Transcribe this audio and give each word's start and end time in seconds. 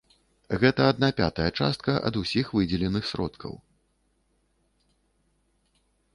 Гэта 0.61 0.85
адна 0.93 1.09
пятая 1.19 1.45
частка 1.59 1.91
ад 2.11 2.17
усіх 2.21 2.45
выдзеленых 2.57 3.07
сродкаў. 3.11 3.55